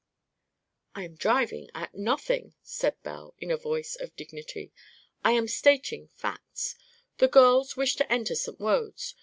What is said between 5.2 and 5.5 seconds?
"I am